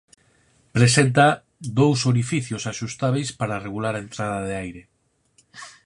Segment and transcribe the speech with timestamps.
[0.75, 1.25] Presenta
[1.79, 4.83] dous orificios axustábeis para regular a entrada de aire.